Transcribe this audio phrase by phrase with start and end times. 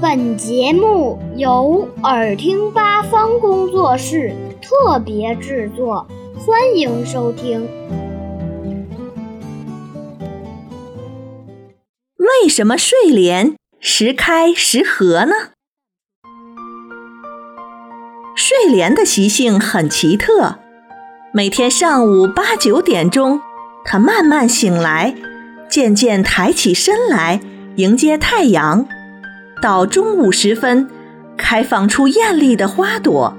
[0.00, 7.68] 本节目由耳听八方工作室特别制作，欢迎收听。
[12.16, 15.32] 为什么睡莲时开时合呢？
[18.34, 20.56] 睡莲的习性很奇特，
[21.32, 23.40] 每天上午八九点钟，
[23.84, 25.14] 它慢慢醒来，
[25.70, 27.40] 渐渐抬起身来
[27.76, 28.86] 迎接太阳。
[29.60, 30.88] 到中午时分，
[31.36, 33.34] 开放出艳丽的花朵；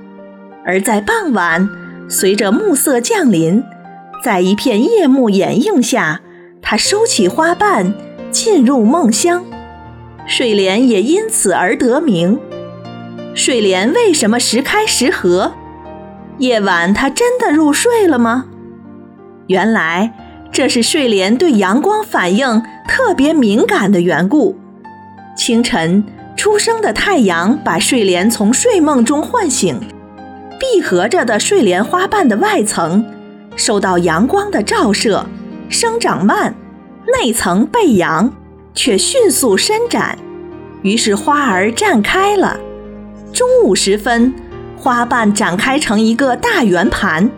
[0.65, 1.69] 而在傍晚，
[2.09, 3.63] 随着暮色降临，
[4.23, 6.21] 在一片夜幕掩映下，
[6.61, 7.93] 它收起花瓣，
[8.31, 9.45] 进入梦乡。
[10.25, 12.39] 睡莲也因此而得名。
[13.35, 15.53] 睡莲为什么时开时合？
[16.39, 18.45] 夜晚它真的入睡了吗？
[19.47, 20.11] 原来
[20.51, 24.57] 这是睡莲对阳光反应特别敏感的缘故。
[25.35, 26.03] 清晨。
[26.37, 29.79] 初升的太阳把睡莲从睡梦中唤醒，
[30.59, 33.05] 闭合着的睡莲花瓣的外层
[33.55, 35.25] 受到阳光的照射，
[35.69, 36.53] 生长慢；
[37.19, 38.33] 内层背阳，
[38.73, 40.17] 却迅速伸展，
[40.81, 42.59] 于是花儿绽开了。
[43.31, 44.33] 中午时分，
[44.77, 47.31] 花瓣展开成一个大圆盘，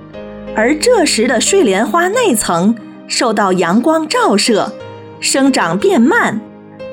[0.56, 2.76] 而这时的睡莲花内层
[3.08, 4.74] 受到阳光照射，
[5.20, 6.40] 生长变慢；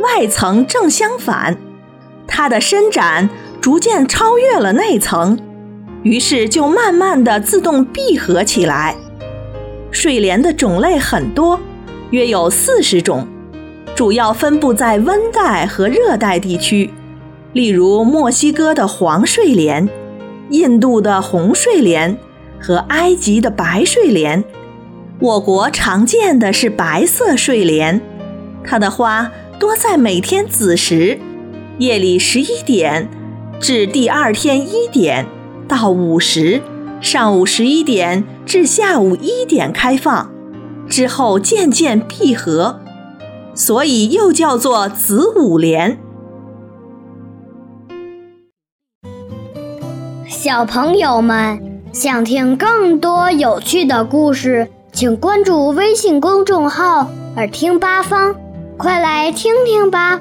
[0.01, 1.57] 外层正相反。
[2.27, 3.29] 它的伸展
[3.61, 5.39] 逐渐超越了内层，
[6.03, 8.97] 于是就慢慢的自动闭合起来。
[9.91, 11.61] 睡莲的种类很多，
[12.11, 13.29] 约有四十种，
[13.95, 16.91] 主要分布在温带和热带地区，
[17.53, 19.89] 例如墨西哥的黄睡莲、
[20.51, 22.19] 印度的红睡莲
[22.61, 24.43] 和埃及的白睡莲。
[25.21, 28.01] 我国常见的是白色睡莲，
[28.65, 31.19] 它的花多在每天子时。
[31.79, 33.09] 夜里十一点
[33.61, 35.27] 至第二天一点
[35.67, 36.63] 到午时，
[37.01, 40.31] 上午十一点至下午一点开放，
[40.89, 42.81] 之后渐渐闭合，
[43.55, 45.99] 所以又叫做子午莲。
[50.29, 58.37] 小朋友们想听更多有趣的故事，请关注微信公众号“耳听八方”，
[58.77, 60.21] 快来听听吧。